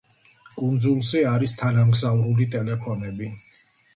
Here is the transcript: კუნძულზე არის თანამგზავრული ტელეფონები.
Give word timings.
კუნძულზე 0.59 1.21
არის 1.33 1.53
თანამგზავრული 1.59 2.47
ტელეფონები. 2.57 3.29